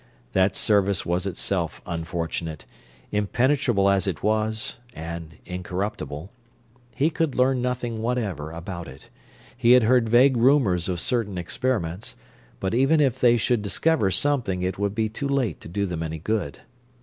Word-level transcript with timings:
That 0.33 0.55
Service 0.55 1.05
was 1.05 1.27
itself 1.27 1.79
unfortunate 1.85 2.65
impenetrable 3.11 3.87
as 3.87 4.07
it 4.07 4.23
was, 4.23 4.77
and 4.95 5.37
incorruptible. 5.45 6.31
He 6.95 7.11
could 7.11 7.35
learn 7.35 7.61
nothing 7.61 8.01
whatever 8.01 8.49
about 8.51 8.87
it. 8.87 9.11
He 9.55 9.73
had 9.73 9.83
heard 9.83 10.09
vague 10.09 10.37
rumors 10.37 10.89
of 10.89 10.99
certain 10.99 11.37
experiments 11.37 12.15
but 12.59 12.73
even 12.73 12.99
if 12.99 13.19
they 13.19 13.37
should 13.37 13.61
discover 13.61 14.09
something 14.09 14.63
it 14.63 14.79
would 14.79 14.95
be 14.95 15.07
too 15.07 15.27
late 15.27 15.61
to 15.61 15.67
do 15.67 15.85
them 15.85 16.01
any 16.01 16.17
good. 16.17 16.61